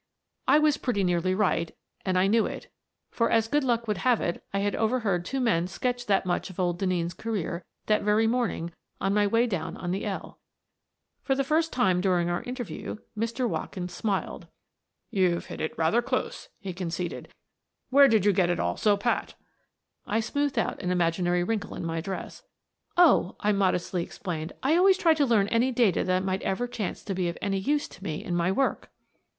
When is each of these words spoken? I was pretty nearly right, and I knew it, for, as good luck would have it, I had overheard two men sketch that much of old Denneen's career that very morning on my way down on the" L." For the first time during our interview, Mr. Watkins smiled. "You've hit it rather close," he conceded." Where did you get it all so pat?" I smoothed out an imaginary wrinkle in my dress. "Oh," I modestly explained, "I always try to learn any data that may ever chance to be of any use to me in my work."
I 0.47 0.57
was 0.57 0.77
pretty 0.77 1.03
nearly 1.03 1.35
right, 1.35 1.77
and 2.03 2.17
I 2.17 2.25
knew 2.25 2.47
it, 2.47 2.71
for, 3.11 3.29
as 3.29 3.47
good 3.47 3.63
luck 3.63 3.87
would 3.87 3.99
have 3.99 4.19
it, 4.19 4.43
I 4.51 4.57
had 4.57 4.75
overheard 4.75 5.23
two 5.23 5.39
men 5.39 5.67
sketch 5.67 6.07
that 6.07 6.25
much 6.25 6.49
of 6.49 6.59
old 6.59 6.79
Denneen's 6.79 7.13
career 7.13 7.63
that 7.85 8.01
very 8.01 8.25
morning 8.25 8.71
on 8.99 9.13
my 9.13 9.27
way 9.27 9.45
down 9.45 9.77
on 9.77 9.91
the" 9.91 10.03
L." 10.07 10.39
For 11.21 11.35
the 11.35 11.43
first 11.43 11.71
time 11.71 12.01
during 12.01 12.31
our 12.31 12.41
interview, 12.41 12.97
Mr. 13.15 13.47
Watkins 13.47 13.93
smiled. 13.93 14.47
"You've 15.11 15.45
hit 15.45 15.61
it 15.61 15.77
rather 15.77 16.01
close," 16.01 16.49
he 16.59 16.73
conceded." 16.73 17.31
Where 17.91 18.07
did 18.07 18.25
you 18.25 18.33
get 18.33 18.49
it 18.49 18.59
all 18.59 18.77
so 18.77 18.97
pat?" 18.97 19.35
I 20.07 20.19
smoothed 20.19 20.57
out 20.57 20.81
an 20.81 20.89
imaginary 20.89 21.43
wrinkle 21.43 21.75
in 21.75 21.85
my 21.85 22.01
dress. 22.01 22.41
"Oh," 22.97 23.35
I 23.39 23.51
modestly 23.51 24.01
explained, 24.01 24.53
"I 24.63 24.75
always 24.75 24.97
try 24.97 25.13
to 25.13 25.27
learn 25.27 25.47
any 25.49 25.71
data 25.71 26.03
that 26.05 26.23
may 26.23 26.39
ever 26.39 26.67
chance 26.67 27.03
to 27.03 27.13
be 27.13 27.29
of 27.29 27.37
any 27.39 27.59
use 27.59 27.87
to 27.89 28.03
me 28.03 28.23
in 28.23 28.35
my 28.35 28.51
work." 28.51 28.89